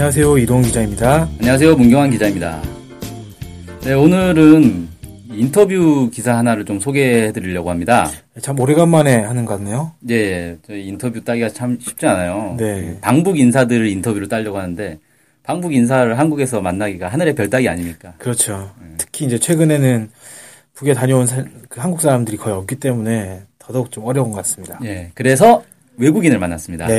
[0.00, 0.38] 안녕하세요.
[0.38, 1.28] 이동 기자입니다.
[1.40, 1.76] 안녕하세요.
[1.76, 2.62] 문경환 기자입니다.
[3.82, 4.88] 네, 오늘은
[5.30, 8.08] 인터뷰 기사 하나를 좀 소개해 드리려고 합니다.
[8.40, 9.92] 참 오래간만에 하는 것 같네요.
[10.00, 12.54] 네, 저희 인터뷰 따기가 참 쉽지 않아요.
[12.58, 12.96] 네.
[13.02, 14.98] 방북 인사들을 인터뷰를 따려고 하는데
[15.42, 18.14] 방북 인사를 한국에서 만나기가 하늘의 별 따기 아닙니까?
[18.16, 18.70] 그렇죠.
[18.96, 20.08] 특히 이제 최근에는
[20.72, 24.78] 북에 다녀온 사- 그 한국 사람들이 거의 없기 때문에 더더욱 좀 어려운 것 같습니다.
[24.80, 25.62] 네, 그래서
[25.98, 26.86] 외국인을 만났습니다.
[26.86, 26.94] 네.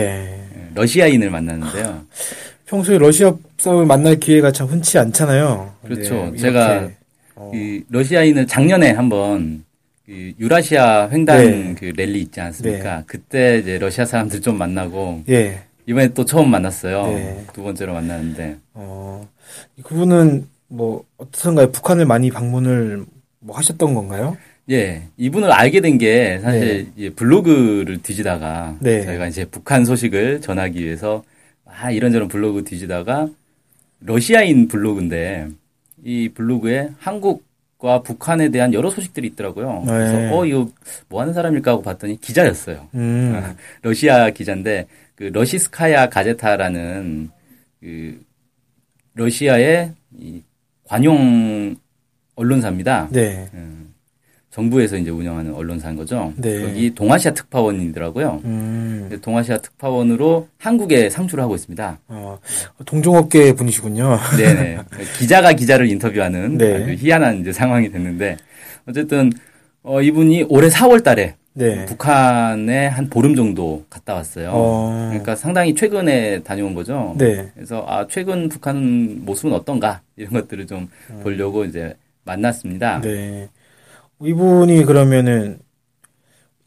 [0.53, 2.03] 네, 러시아인을 만났는데요.
[2.71, 5.73] 평소에 러시아 사람을 만날 기회가 참 흔치 않잖아요.
[5.83, 6.21] 그렇죠.
[6.23, 6.89] 근데 제가
[7.35, 9.65] 어, 그 러시아인을 작년에 한번
[10.05, 11.75] 그 유라시아 횡단 네.
[11.77, 13.03] 그 랠리 있지 않습니까?
[13.07, 15.59] 그때 이제 러시아 사람들 좀 만나고 예.
[15.85, 17.07] 이번에 또 처음 만났어요.
[17.07, 17.45] 네.
[17.51, 18.55] 두 번째로 만났는데.
[18.75, 19.27] 어,
[19.83, 21.71] 그분은 뭐 어떻던가요?
[21.71, 23.03] 북한을 많이 방문을
[23.39, 24.37] 뭐 하셨던 건가요?
[24.69, 29.03] 예, 이분을 알게 된 게 사실 이 블로그를 뒤지다가 네.
[29.03, 31.23] 저희가 이제 북한 소식을 전하기 위해서
[31.79, 33.29] 아 이런저런 블로그 뒤지다가
[33.99, 35.49] 러시아인 블로그인데
[36.03, 39.83] 이 블로그에 한국과 북한에 대한 여러 소식들이 있더라고요.
[39.85, 39.91] 네.
[39.91, 40.69] 그래서 어 이거
[41.07, 42.87] 뭐 하는 사람일까 하고 봤더니 기자였어요.
[42.95, 43.55] 음.
[43.81, 47.29] 러시아 기자인데 그 러시스카야 가제타라는
[47.79, 48.21] 그
[49.13, 50.41] 러시아의 이
[50.83, 51.75] 관용
[52.35, 53.09] 언론사입니다.
[53.11, 53.49] 네.
[53.53, 53.90] 음,
[54.51, 56.33] 정부에서 이제 운영하는 언론사인 거죠.
[56.35, 56.61] 네.
[56.63, 58.41] 여기 동아시아 특파원이더라고요.
[58.43, 59.19] 음.
[59.21, 61.99] 동아시아 특파원으로 한국에 상주를 하고 있습니다.
[62.09, 62.37] 어,
[62.85, 64.19] 동종업계 분이시군요.
[64.37, 64.79] 네네.
[65.17, 66.75] 기자가 기자를 인터뷰하는 네.
[66.75, 68.37] 아주 희한한 이제 상황이 됐는데
[68.85, 69.31] 어쨌든
[69.83, 71.85] 어, 이분이 올해 4월 달에 네.
[71.85, 74.51] 북한에 한 보름 정도 갔다 왔어요.
[74.53, 75.07] 어.
[75.09, 77.15] 그러니까 상당히 최근에 다녀온 거죠.
[77.17, 77.49] 네.
[77.55, 80.89] 그래서 아 최근 북한 모습은 어떤가 이런 것들을 좀
[81.23, 81.95] 보려고 이제
[82.25, 82.97] 만났습니다.
[82.97, 83.01] 음.
[83.01, 83.49] 네.
[84.23, 85.59] 이분이 그러면은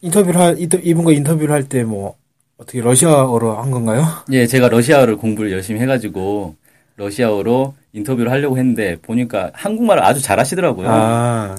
[0.00, 2.16] 인터뷰를 할 인터, 이분과 인터뷰를 할 때 뭐
[2.56, 4.04] 어떻게 러시아어로 한 건가요?
[4.30, 6.54] 예, 제가 러시아어를 공부를 열심히 해가지고
[6.96, 10.86] 러시아어로 인터뷰를 하려고 했는데 보니까 한국말을 아주 잘하시더라고요.
[10.88, 11.56] 아,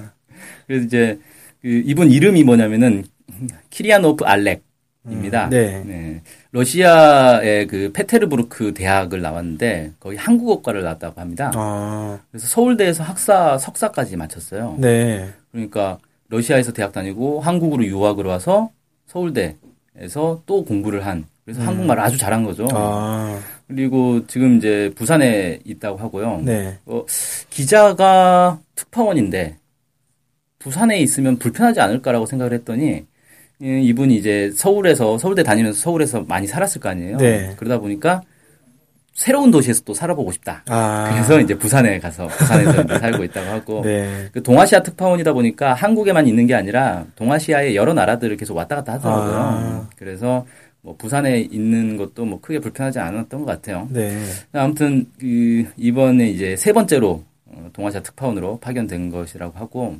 [0.67, 1.19] 그래서 이제
[1.61, 3.03] 그 이분 이름이 뭐냐면은
[3.69, 5.45] 키리아노프 알렉입니다.
[5.45, 5.83] 음, 네.
[5.85, 6.21] 네.
[6.51, 11.51] 러시아의 그 페테르부르크 대학을 나왔는데 거기 한국어과를 나왔다고 합니다.
[11.53, 14.75] 아, 그래서 서울대에서 학사 석사까지 마쳤어요.
[14.79, 15.33] 네.
[15.55, 18.71] 그러니까 러시아에서 대학 다니고 한국으로 유학을 와서
[19.07, 22.63] 서울대에서 또 공부를 한 그래서 한국말을 아주 잘한 거죠.
[22.63, 22.69] 음.
[22.73, 26.41] 아, 그리고 지금 이제 부산에 있다고 하고요.
[26.43, 26.77] 네.
[26.85, 27.05] 어,
[27.49, 29.57] 기자가 특파원인데
[30.59, 33.05] 부산에 있으면 불편하지 않을까라고 생각을 했더니
[33.63, 37.17] 예, 이분이 이제 서울에서 서울대 다니면서 서울에서 많이 살았을 거 아니에요.
[37.17, 37.53] 네.
[37.55, 38.23] 그러다 보니까
[39.15, 40.61] 새로운 도시에서 또 살아보고 싶다.
[40.67, 44.27] 아, 그래서 이제 부산에 가서 부산에서 이제 살고 있다고 하고 네.
[44.33, 49.33] 그 동아시아 특파원이다 보니까 한국에만 있는 게 아니라 동아시아의 여러 나라들을 계속 왔다 갔다 하더라고요.
[49.35, 49.89] 아.
[49.95, 50.45] 그래서
[50.81, 53.87] 뭐 부산에 있는 것도 뭐 크게 불편하지 않았던 것 같아요.
[53.89, 54.21] 네.
[54.51, 59.95] 아무튼 그 이번에 이제 세 번째로 어, 동아시아 특파원으로 파견된 것이라고 하고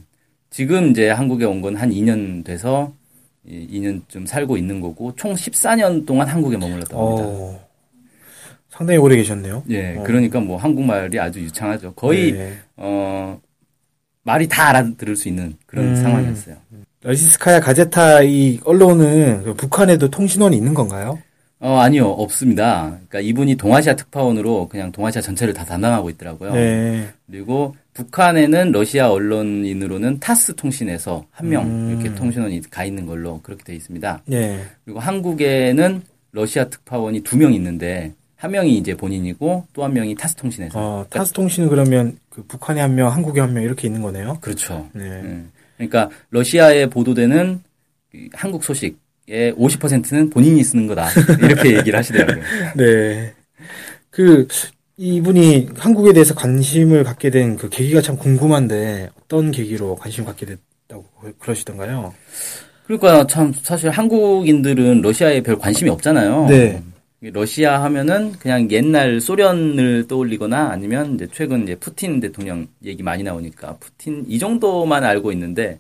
[0.50, 2.92] 지금 이제 한국에 온 건 한 2년 돼서
[3.48, 7.28] 이 2년쯤 살고 있는 거고 총 14년 동안 한국에 머물렀다고 합니다.
[7.30, 7.65] 어,
[8.78, 9.64] 상당히 오래 계셨네요.
[9.70, 10.04] 예, 어.
[10.04, 11.94] 그러니까 뭐 한국말이 아주 유창하죠.
[11.94, 12.54] 거의 네.
[12.78, 13.40] 어
[14.24, 15.96] 말이 다 알아들을 수 있는 그런 음.
[15.96, 16.56] 상황이었어요.
[17.04, 21.20] 러시스카야 가제타 이 언론은 그 북한에도 통신원이 있는 건가요?
[21.60, 22.88] 어 아니요 없습니다.
[23.08, 26.54] 그러니까 이분이 동아시아 특파원으로 그냥 동아시아 전체를 다 담당하고 있더라고요.
[26.54, 27.08] 네.
[27.28, 31.90] 그리고 북한에는 러시아 언론인으로는 타스 통신에서 한명 음.
[31.92, 34.24] 이렇게 통신원이 가 있는 걸로 그렇게 되어 있습니다.
[34.26, 34.60] 네.
[34.84, 36.02] 그리고 한국에는
[36.34, 40.78] 러시아 특파원이 두 명 있는데 한 명이 이제 본인이고 또 한 명이 타스 통신에서.
[40.80, 44.38] 어, 타스 통신은 그러면 그 북한에 한 명, 한국에 한 명 이렇게 있는 거네요.
[44.42, 44.90] 그렇죠.
[44.94, 45.04] 네.
[45.06, 45.52] 음.
[45.78, 47.62] 그러니까 러시아에 보도되는
[48.12, 51.10] 그 한국 소식의 50%는 본인이 쓰는 거다
[51.42, 52.44] 이렇게 얘기를 하시더라고요.
[52.76, 53.34] 네.
[54.10, 54.48] 그,
[54.98, 61.04] 이분이 한국에 대해서 관심을 갖게 된 그 계기가 참 궁금한데, 어떤 계기로 관심을 갖게 됐다고
[61.40, 62.14] 그러시던가요?
[62.86, 66.46] 그러니까 참 사실 한국인들은 러시아에 별 관심이 없잖아요.
[66.48, 66.82] 네.
[67.22, 73.78] 러시아 하면은 그냥 옛날 소련을 떠올리거나 아니면 이제 최근 이제 푸틴 대통령 얘기 많이 나오니까
[73.80, 75.80] 푸틴 이 정도만 알고 있는데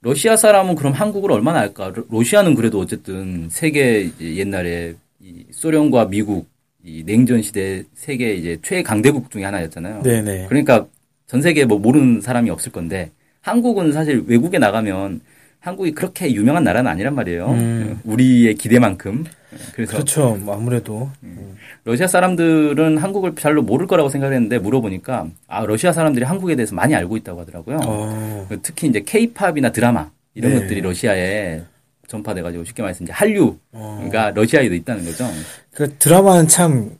[0.00, 1.90] 러시아 사람은 그럼 한국을 얼마나 알까?
[1.90, 6.48] 러- 러시아는 그래도 어쨌든 세계 옛날에 이 소련과 미국
[6.84, 10.02] 이 냉전 시대 세계 이제 최강대국 중에 하나였잖아요.
[10.02, 10.46] 네네.
[10.48, 10.88] 그러니까
[11.26, 13.10] 전 세계에 뭐 모르는 사람이 없을 건데
[13.42, 15.20] 한국은 사실 외국에 나가면
[15.62, 17.46] 한국이 그렇게 유명한 나라는 아니란 말이에요.
[17.50, 18.00] 음.
[18.04, 19.24] 우리의 기대만큼.
[19.74, 20.36] 그래서 그렇죠.
[20.40, 21.10] 뭐 아무래도
[21.84, 27.16] 러시아 사람들은 한국을 잘로 모를 거라고 생각했는데 물어보니까 아 러시아 사람들이 한국에 대해서 많이 알고
[27.18, 27.78] 있다고 하더라고요.
[27.84, 30.60] 어, 특히 이제 케이팝이나 드라마 이런 네.
[30.60, 31.62] 것들이 러시아에
[32.08, 34.32] 전파돼가지고 쉽게 말해서 이제 한류가 어.
[34.34, 35.26] 러시아에도 있다는 거죠.
[35.74, 36.90] 그 드라마는 참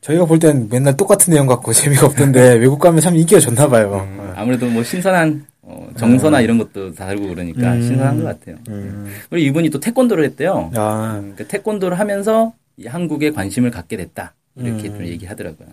[0.00, 4.08] 저희가 볼 땐 맨날 똑같은 내용 같고 재미가 없던데 외국 가면 참 인기가 좋나 봐요.
[4.34, 7.82] 아무래도 뭐 신선한 어, 정서나 이런 것도 다르고 그러니까 음.
[7.82, 8.56] 신선한 것 같아요.
[8.68, 9.10] 음.
[9.30, 10.70] 그리고 이분이 또 태권도를 했대요.
[10.74, 14.34] 아, 그러니까 태권도를 하면서 이 한국에 관심을 갖게 됐다.
[14.56, 14.98] 이렇게 음.
[14.98, 15.68] 좀 얘기하더라고요.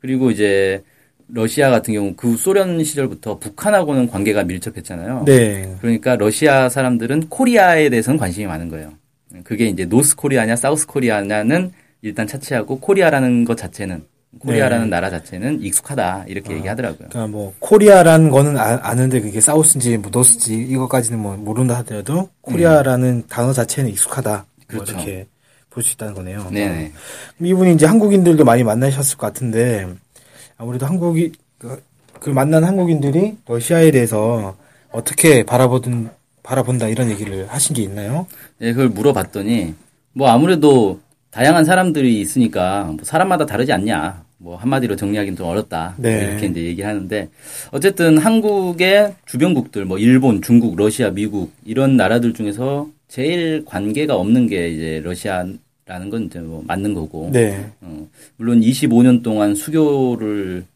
[0.00, 0.82] 그리고 이제
[1.28, 5.24] 러시아 같은 경우 그 소련 시절부터 북한하고는 관계가 밀접했잖아요.
[5.26, 5.74] 네.
[5.80, 8.92] 그러니까 러시아 사람들은 코리아에 대해서는 관심이 많은 거예요.
[9.42, 11.72] 그게 이제 North Korea냐 South Korea냐는
[12.02, 14.04] 일단 차치하고 Korea라는 것 자체는
[14.44, 14.90] Korea라는 네.
[14.90, 17.08] 나라 자체는 익숙하다 이렇게 얘기하더라고요.
[17.08, 23.24] 그러니까 뭐 Korea라는 거는 아, 는데 그게 South인지 뭐 North인지 이거까지는 뭐 모른다 하더라도 Korea라는
[23.28, 24.30] 단어 자체는 익숙하다.
[24.56, 24.92] 뭐 그렇죠.
[24.92, 25.26] 이렇게
[25.70, 26.48] 볼 수 있다는 거네요.
[26.50, 26.92] 네네.
[27.36, 29.88] 그럼 이분이 이제 한국인들도 많이 만나셨을 것 같은데
[30.56, 31.82] 아무래도 한국이 그,
[32.20, 34.56] 그 만난 한국인들이 러시아에 대해서
[34.92, 36.10] 어떻게 바라보든
[36.44, 38.26] 바라본다 이런 얘기를 하신 게 있나요?
[38.58, 39.74] 네, 그걸 물어봤더니
[40.12, 41.00] 뭐 아무래도
[41.30, 44.22] 다양한 사람들이 있으니까 뭐 사람마다 다르지 않냐.
[44.44, 45.94] 뭐 한마디로 정리하기는 좀 어렵다.
[45.96, 46.26] 네.
[46.28, 47.30] 이렇게 이제 얘기하는데
[47.70, 54.68] 어쨌든 한국의 주변국들 뭐 일본, 중국, 러시아, 미국 이런 나라들 중에서 제일 관계가 없는 게
[54.68, 57.30] 이제 러시아라는 건 이제 뭐 맞는 거고.
[57.32, 57.64] 네.
[57.80, 58.06] 어,
[58.36, 60.66] 물론 25년 동안 수교를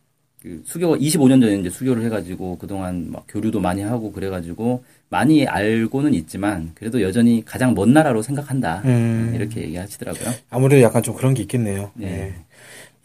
[0.40, 6.14] 그 수교가 25년 전에 이제 수교를 해가지고 그동안 막 교류도 많이 하고 그래가지고 많이 알고는
[6.14, 9.32] 있지만 그래도 여전히 가장 먼 나라로 생각한다 음.
[9.34, 10.30] 이렇게 얘기하시더라고요.
[10.48, 11.90] 아무래도 약간 좀 그런 게 있겠네요.
[11.94, 12.06] 네.
[12.06, 12.34] 네.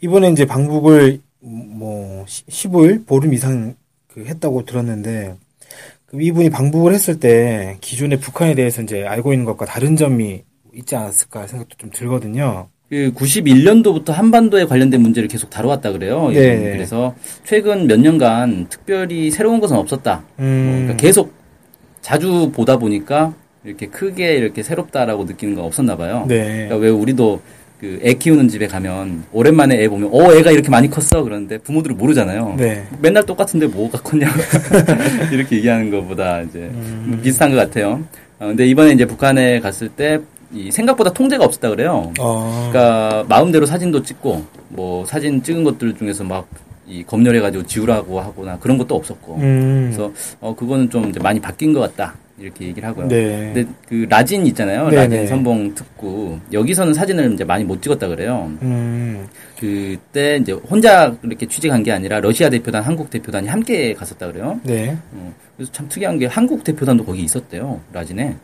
[0.04, 3.74] 이번에 이제 방북을 뭐 15일 보름 이상
[4.06, 5.34] 그 했다고 들었는데
[6.04, 10.42] 그럼 이분이 방북을 했을 때 기존의 북한에 대해서 이제 알고 있는 것과 다른 점이
[10.74, 12.68] 있지 않았을까 생각도 좀 들거든요.
[12.90, 16.28] 그 91년도부터 한반도에 관련된 문제를 계속 다뤄왔다 그래요.
[16.28, 16.72] 네.
[16.72, 17.14] 그래서
[17.44, 20.22] 최근 몇 년간 특별히 새로운 것은 없었다.
[20.38, 20.82] 음.
[20.82, 21.32] 그러니까 계속
[22.02, 23.32] 자주 보다 보니까
[23.64, 26.26] 이렇게 크게 이렇게 새롭다라고 느끼는 건 없었나 봐요.
[26.28, 26.44] 네.
[26.44, 27.40] 그러니까 왜 우리도
[27.84, 31.98] 그 애 키우는 집에 가면 오랜만에 애 보면 어 애가 이렇게 많이 컸어 그러는데 부모들은
[31.98, 32.54] 모르잖아요.
[32.56, 32.86] 네.
[33.00, 34.26] 맨날 똑같은데 뭐가 컸냐
[35.30, 37.20] 이렇게 얘기하는 것보다 이제 음.
[37.22, 38.02] 비슷한 것 같아요.
[38.38, 42.10] 어, 근데 이번에 이제 북한에 갔을 때이 생각보다 통제가 없었다 그래요.
[42.18, 42.70] 어.
[42.72, 46.46] 그러니까 마음대로 사진도 찍고 뭐 사진 찍은 것들 중에서 막
[46.86, 49.90] 이 검열해가지고 지우라고 하거나 그런 것도 없었고 음.
[49.90, 53.08] 그래서 어 그거는 좀 이제 많이 바뀐 것 같다 이렇게 얘기를 하고요.
[53.08, 53.52] 네.
[53.54, 54.88] 근데 그 라진 있잖아요.
[54.88, 55.26] 네, 라진 네.
[55.26, 58.50] 선봉 특구 여기서는 사진을 이제 많이 못 찍었다 그래요.
[58.62, 59.28] 음.
[59.58, 64.58] 그때 이제 혼자 이렇게 취직한 게 아니라 러시아 대표단, 한국 대표단이 함께 갔었다 그래요.
[64.64, 64.96] 네.
[65.12, 67.80] 어, 그래서 참 특이한 게 한국 대표단도 거기 있었대요.
[67.92, 68.36] 라진에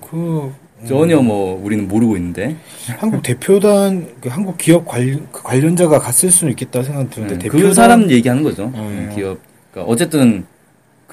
[0.00, 0.52] 그
[0.86, 2.56] 전혀 뭐 우리는 모르고 있는데
[2.98, 7.68] 한국 대표단 그 한국 기업 관련 그 관련자가 갔을 수는 있겠다 생각 드는데 음, 대표단
[7.68, 8.72] 그 사람 얘기하는 거죠.
[8.74, 9.10] 음.
[9.14, 9.38] 기업
[9.70, 10.44] 그러니까 어쨌든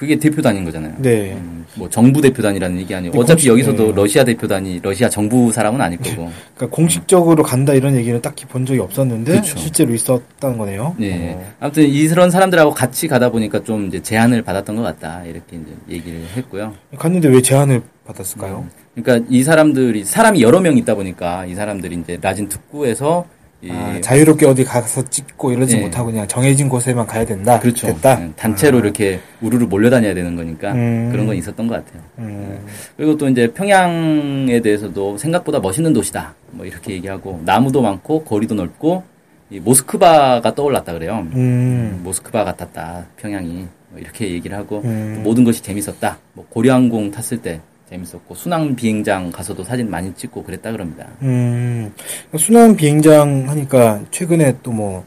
[0.00, 0.94] 그게 대표단인 거잖아요.
[0.96, 1.32] 네.
[1.34, 3.92] 음, 뭐 정부 대표단이라는 얘기 아니고 어차피 공식- 여기서도 네.
[3.94, 6.30] 러시아 대표단이 러시아 정부 사람은 아닐 거고.
[6.56, 9.58] 그러니까 공식적으로 간다 이런 얘기는 딱히 본 적이 없었는데 그쵸.
[9.58, 10.96] 실제로 있었다는 거네요.
[10.98, 11.34] 네.
[11.36, 11.52] 어.
[11.60, 15.22] 아무튼 이런 사람들하고 같이 가다 보니까 좀 이제 제안을 받았던 것 같다.
[15.26, 16.72] 이렇게 이제 얘기를 했고요.
[16.96, 18.66] 갔는데 왜 제안을 받았을까요?
[18.94, 23.98] 그러니까 이 사람들이 사람이 여러 명 있다 보니까 이 사람들이 이제 라진 특구에서 이 아,
[24.00, 25.80] 자유롭게 어디 가서 찍고 이러지 예.
[25.82, 27.60] 못하고 그냥 정해진 곳에만 가야 된다.
[27.60, 27.88] 그렇죠.
[27.88, 28.16] 됐다.
[28.18, 31.10] 네, 단체로 이렇게 우르르 몰려다녀야 되는 거니까 음.
[31.12, 32.02] 그런 건 있었던 것 같아요.
[32.18, 32.64] 음.
[32.96, 36.34] 그리고 또 이제 평양에 대해서도 생각보다 멋있는 도시다.
[36.52, 39.02] 뭐 이렇게 얘기하고 나무도 많고 거리도 넓고
[39.50, 41.26] 이 모스크바가 떠올랐다 그래요.
[41.34, 42.00] 음.
[42.02, 43.06] 모스크바 같았다.
[43.16, 45.14] 평양이 뭐 이렇게 얘기를 하고 음.
[45.16, 46.18] 또 모든 것이 재밌었다.
[46.32, 47.60] 뭐 고려항공 탔을 때
[47.94, 51.08] 재밌었고 순항 비행장 가서도 사진 많이 찍고 그랬다 그럽니다.
[51.22, 51.92] 음.
[52.38, 55.04] 순환 비행장 하니까 최근에 또 뭐,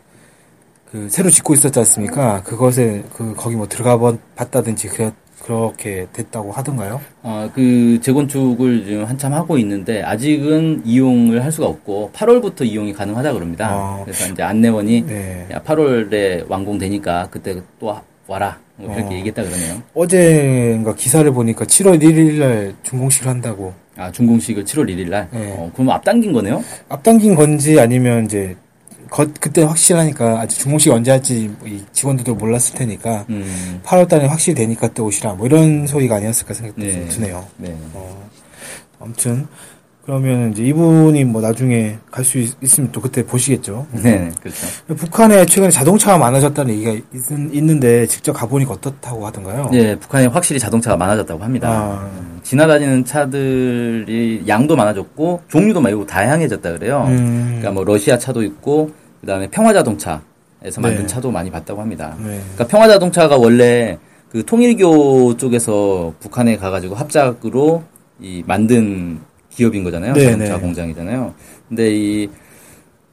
[0.92, 2.44] 그, 새로 짓고 있었지 않습니까?
[2.44, 5.12] 그것에, 그, 거기 뭐 들어가 봐- 봤다든지, 그래,
[5.42, 7.02] 그렇게 됐다고 하던가요?
[7.22, 13.34] 어, 그 재건축을 지금 한참 하고 있는데 아직은 이용을 할 수가 없고 8월부터 이용이 가능하다
[13.34, 13.70] 그럽니다.
[13.70, 14.02] 아.
[14.06, 15.48] 그래서 이제 안내원이 네.
[15.52, 17.94] 야 8월에 완공되니까 그때 또
[18.28, 19.18] 와라 뭐 그렇게 어.
[19.18, 19.82] 얘기했다 그러네요.
[19.94, 23.74] 어제인가 기사를 보니까 7월 1일 날 준공식을 한다고.
[23.96, 25.28] 아 중공식을 7월 1일 날.
[25.32, 25.54] 네.
[25.58, 26.64] 어, 그럼 앞당긴 거네요?
[26.90, 28.56] 앞당긴 건지 아니면 이제,
[29.10, 33.82] 거, 그때 확실하니까 아직 준공식 언제 할지 이 직원들도 몰랐을 테니까 음.
[33.86, 37.08] 8월 달에 확실히 되니까 또 오시라 뭐 이런 소리가 아니었을까 생각도 네.
[37.10, 37.46] 드네요.
[37.58, 37.76] 네.
[37.94, 38.30] 어,
[39.00, 39.48] 아무튼
[40.06, 43.86] 그러면 이제 이분이 뭐 나중에 갈 수 있으면 또 그때 보시겠죠.
[44.04, 44.68] 네, 그렇죠.
[44.96, 49.70] 북한에 최근에 자동차가 많아졌다는 얘기가 있, 는데 직접 가보니까 어떻다고 하던가요?
[49.74, 51.70] 예, 북한에 확실히 자동차가 많아졌다고 합니다.
[51.70, 57.06] 아, 음, 지나다니는 차들이 양도 많아졌고 종류도 매우 다양해졌다 그래요.
[57.08, 58.92] 음, 그러니까 뭐 러시아 차도 있고
[59.22, 60.22] 그다음에 평화 자동차
[60.66, 61.08] 에서 만든 네.
[61.08, 62.16] 차도 많이 봤다고 합니다.
[62.20, 62.40] 네.
[62.54, 63.98] 그러니까 평화 자동차가 원래
[64.30, 67.84] 그 통일교 쪽에서 북한에 가가지고 합작으로
[68.22, 69.20] 이 만든
[69.56, 70.14] 기업인 거잖아요.
[70.14, 70.60] 네, 자동차 네.
[70.62, 71.34] 공장이잖아요.
[71.70, 72.30] 근데 이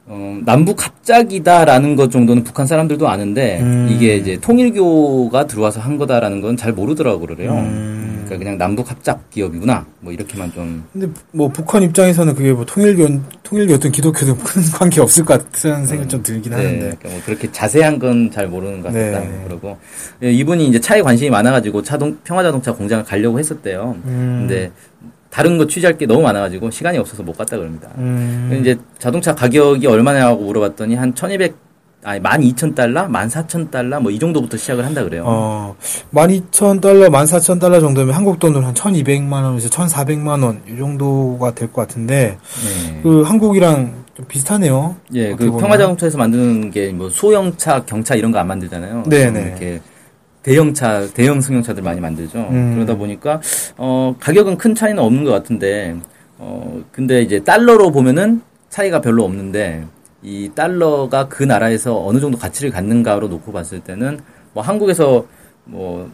[0.07, 3.87] 어, 남북 합작이다라는 것 정도는 북한 사람들도 아는데 음.
[3.89, 7.53] 이게 이제 통일교가 들어와서 한 거다라는 건 잘 모르더라고 그래요.
[7.53, 8.23] 음.
[8.25, 9.85] 그러니까 그냥 남북 합작 기업이구나.
[9.99, 13.07] 뭐 이렇게만 좀 근데 뭐 북한 입장에서는 그게 뭐 통일교
[13.43, 16.79] 통일교든 기독교든 큰 관계 없을 것 같다는 생각이 좀 들긴 네, 하는데.
[16.79, 19.19] 그러니까 뭐 그렇게 자세한 건 잘 모르는 것 같다.
[19.19, 19.43] 네.
[19.45, 19.77] 그러고
[20.23, 23.95] 예, 이분이 이제 차에 관심이 많아가지고 차동 평화자동차 공장을 가려고 했었대요.
[24.05, 24.45] 음.
[24.47, 24.71] 근데
[25.31, 27.87] 다른 거 취재할 게 너무 많아가지고 시간이 없어서 못 갔다 그럽니다.
[27.97, 28.57] 음.
[28.61, 31.55] 이제 자동차 가격이 얼마냐고 물어봤더니 한 1200,
[32.03, 35.23] 아니 12,000달러, 14,000달러 뭐 이 정도부터 시작을 한다 그래요.
[35.25, 35.75] 어,
[36.13, 42.37] 12,000달러, 14,000달러 정도면 한국 돈으로 한 1,200만 원에서 1,400만 원, 이 정도가 될 것 같은데,
[42.89, 42.99] 네.
[43.01, 44.97] 그 한국이랑 좀 비슷하네요.
[45.13, 45.49] 예, 그.
[45.49, 49.03] 평화자동차에서 만드는 게 뭐 소형차, 경차 이런 거 안 만들잖아요.
[49.03, 49.33] 네네.
[49.39, 49.81] 좀 이렇게
[50.43, 52.39] 대형차, 대형 승용차들 많이 만들죠.
[52.49, 52.73] 음.
[52.75, 53.39] 그러다 보니까
[53.77, 55.95] 어 가격은 큰 차이는 없는 것 같은데
[56.39, 59.85] 어 근데 이제 달러로 보면은 차이가 별로 없는데
[60.23, 64.19] 이 달러가 그 나라에서 어느 정도 가치를 갖는가로 놓고 봤을 때는
[64.53, 65.25] 뭐 한국에서
[65.65, 66.09] 뭐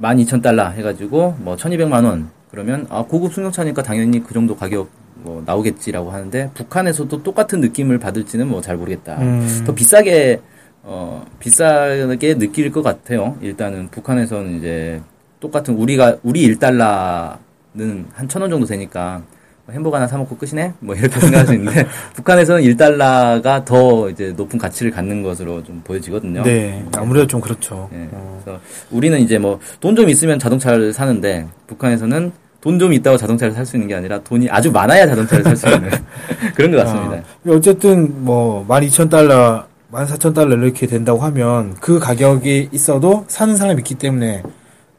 [0.00, 4.88] 12,000달러 해가지고 뭐 1,200만 원 그러면 아 고급 승용차니까 당연히 그 정도 가격
[5.22, 9.18] 뭐 나오겠지라고 하는데 북한에서도 똑같은 느낌을 받을지는 뭐 잘 모르겠다.
[9.20, 9.64] 음.
[9.66, 10.40] 더 비싸게
[10.82, 13.36] 어 비싸게 느낄 것 같아요.
[13.42, 15.00] 일단은 북한에서는 이제
[15.40, 19.22] 똑같은 우리가 우리 1달러는 한 천 원 정도 되니까
[19.66, 24.32] 뭐 햄버거 하나 사 먹고 끝이네 뭐 이렇게 생각할 수 있는데 북한에서는 1달러가 더 이제
[24.36, 26.42] 높은 가치를 갖는 것으로 좀 보여지거든요.
[26.42, 27.88] 네, 아무래도 좀 그렇죠.
[27.92, 28.08] 예.
[28.12, 28.40] 어.
[28.42, 28.60] 그래서
[28.90, 32.32] 우리는 이제 뭐 돈 좀 있으면 자동차를 사는데 북한에서는
[32.62, 35.66] 돈 좀 있다고 자동차를 살 수 있는 게 아니라 돈이 아주 많아야 자동차를 살 수
[35.68, 35.90] 있는
[36.54, 37.16] 그런 것 같습니다.
[37.16, 44.42] 아, 어쨌든 뭐 12,000달러, 14,000달러 이렇게 된다고 하면 그 가격이 있어도 사는 사람이 있기 때문에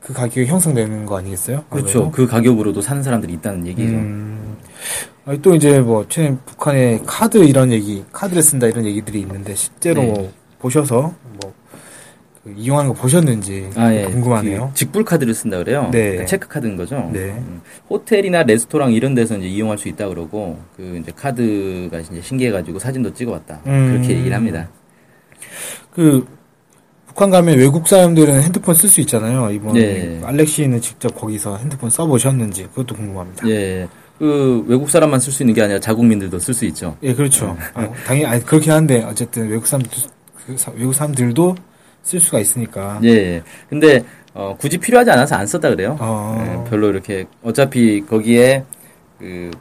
[0.01, 1.63] 그 가격이 형성되는 거 아니겠어요?
[1.69, 1.99] 그렇죠.
[1.99, 2.11] 아무래도?
[2.11, 3.93] 그 가격으로도 사는 사람들이 있다는 얘기죠.
[3.93, 4.57] 음,
[5.25, 10.01] 아니, 또 이제 뭐 최근 북한의 카드 이런 얘기, 카드를 쓴다 이런 얘기들이 있는데 실제로
[10.01, 10.11] 네.
[10.11, 11.13] 뭐 보셔서
[12.43, 14.05] 뭐그 이용하는 거 보셨는지 아, 예.
[14.05, 14.69] 궁금하네요.
[14.69, 15.89] 그 직불 카드를 쓴다 그래요.
[15.91, 16.01] 네.
[16.01, 17.09] 그러니까 체크 카드인 거죠.
[17.13, 17.29] 네.
[17.29, 22.79] 음, 호텔이나 레스토랑 이런 데서 이제 이용할 수 있다 그러고 그 이제 카드가 이제 신기해가지고
[22.79, 23.61] 사진도 찍어왔다.
[23.67, 23.91] 음.
[23.91, 24.67] 그렇게 얘기를 합니다.
[25.93, 26.25] 그
[27.07, 29.51] 북한 가면 외국 사람들은 핸드폰 쓸 수 있잖아요.
[29.51, 30.21] 이번 네.
[30.23, 33.47] 알렉시는 직접 거기서 핸드폰 써 보셨는지 그것도 궁금합니다.
[33.49, 33.87] 예.
[34.17, 36.95] 그 외국 사람만 쓸 수 있는 게 아니라 자국민들도 쓸 수 있죠.
[37.03, 37.57] 예, 그렇죠.
[37.73, 39.91] 아, 당연히 아니 그렇긴 한데 어쨌든 외국 사람들
[40.45, 41.55] 그 사- 외국 사람들도
[42.03, 42.99] 쓸 수가 있으니까.
[43.03, 43.43] 예, 예.
[43.69, 45.97] 근데 어, 굳이 필요하지 않아서 안 썼다 그래요.
[45.99, 46.63] 어.
[46.65, 48.63] 예, 별로 이렇게 어차피 거기에
[49.19, 49.51] 그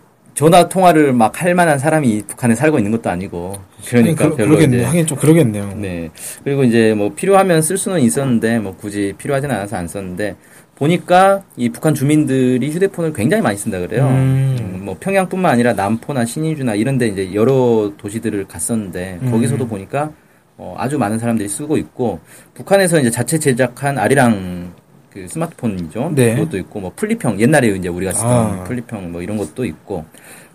[0.40, 4.76] 전화 통화를 막 할 만한 사람이 북한에 살고 있는 것도 아니고 그러니까 하긴 별로 그러겠네.
[4.78, 5.75] 이제 하긴 좀 그러겠네요.
[5.76, 6.09] 네.
[6.42, 10.37] 그리고 이제 뭐 필요하면 쓸 수는 있었는데 뭐 굳이 필요하지는 않아서 안 썼는데
[10.76, 14.06] 보니까 이 북한 주민들이 휴대폰을 굉장히 많이 쓴다 그래요.
[14.09, 14.56] 음.
[14.61, 19.30] 음, 뭐 평양뿐만 아니라 남포나 신의주나 이런데 이제 여러 도시들을 갔었는데 음.
[19.30, 20.11] 거기서도 보니까
[20.56, 22.20] 어, 아주 많은 사람들이 쓰고 있고
[22.54, 24.73] 북한에서 이제 자체 제작한 아리랑
[25.12, 26.12] 그 스마트폰이죠.
[26.14, 26.37] 네.
[26.37, 28.64] 그것도 있고 뭐 플리평 옛날에 이제 우리가 쓰던 아.
[28.64, 30.05] 플리평 뭐 이런 것도 있고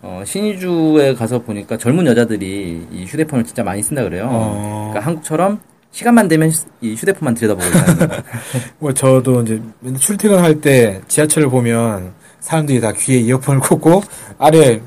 [0.02, 4.28] 어, 신의주에 가서 보니까 젊은 여자들이 이 휴대폰을 진짜 많이 쓴다 그래요.
[4.30, 4.90] 어.
[4.92, 5.60] 그러니까 한국처럼
[5.92, 8.16] 시간만 되면 이 휴대폰만 들여다보고 있다는 거.
[8.80, 9.62] 뭐 저도 이제
[10.00, 14.04] 출퇴근할 때 지하철을 보면 사람들이 다 귀에 이어폰을 꽂고
[14.38, 14.82] 아래를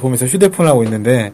[0.00, 1.32] 보면서 휴대폰 하고 있는데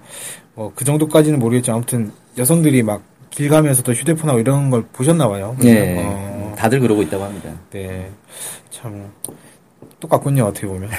[0.54, 5.56] 뭐 그 정도까지는 모르겠지만 아무튼 여성들이 막 길 가면서도 휴대폰 하고 이런 걸 보셨나 봐요.
[5.64, 6.29] 예, 어,
[6.60, 7.50] 다들 그러고 있다고 합니다.
[7.70, 8.10] 네.
[8.70, 9.10] 참
[9.98, 10.90] 똑같군요 어떻게 보면.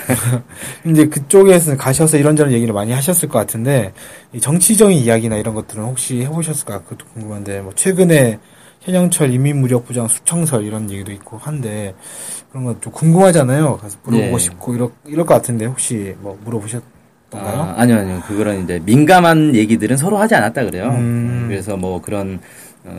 [0.87, 3.93] 이제 그쪽에서 가셔서 이런저런 얘기를 많이 하셨을 것 같은데
[4.33, 8.39] 이 정치적인 이야기나 이런 것들은 혹시 해보셨을까 그것도 궁금한데 뭐 최근에
[8.81, 11.93] 현영철 인민무력부장 수청설 이런 얘기도 있고 한데
[12.49, 13.77] 그런 건 좀 궁금하잖아요.
[13.77, 14.39] 가서 물어보고 예.
[14.39, 17.61] 싶고 이럴 이럴 것 같은데 혹시 뭐 물어보셨던가요?
[17.61, 18.21] 아, 아니요, 아니요.
[18.27, 20.85] 그거는 이제 민감한 얘기들은 서로 하지 않았다 그래요.
[20.89, 21.45] 음.
[21.47, 22.39] 그래서 뭐 그런 어,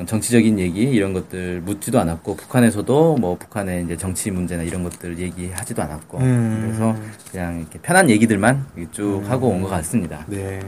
[0.07, 5.83] 정치적인 얘기 이런 것들 묻지도 않았고 북한에서도 뭐 북한의 이제 정치 문제나 이런 것들 얘기하지도
[5.83, 6.61] 않았고 음.
[6.65, 6.95] 그래서
[7.31, 10.25] 그냥 이렇게 편한 얘기들만 쭉 하고 온 것 같습니다.
[10.29, 10.61] 네.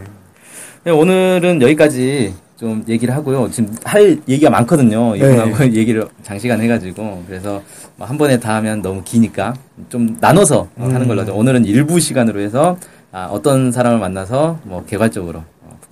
[0.84, 3.50] 네, 오늘은 여기까지 좀 얘기를 하고요.
[3.50, 5.16] 지금 할 얘기가 많거든요.
[5.16, 5.72] 이분하고 네.
[5.74, 7.62] 얘기를 장시간 해가지고 그래서
[7.96, 9.54] 뭐한 번에 다 하면 너무 기니까
[9.88, 11.34] 좀 나눠서 어, 하는 걸로 하죠.
[11.34, 12.76] 오늘은 일부 시간으로 해서
[13.12, 15.44] 아, 어떤 사람을 만나서 뭐 개괄적으로 어,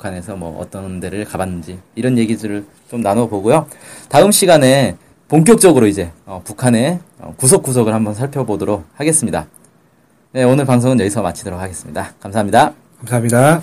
[0.02, 3.66] 북한에서 뭐 어떤 데를 가봤는지 이런 얘기들을 좀 나눠보고요.
[4.08, 4.96] 다음 시간에
[5.28, 9.46] 본격적으로 이제 어, 북한의 어, 구석구석을 한번 살펴보도록 하겠습니다.
[10.32, 12.12] 네, 오늘 방송은 여기서 마치도록 하겠습니다.
[12.20, 12.74] 감사합니다.
[12.98, 13.62] 감사합니다.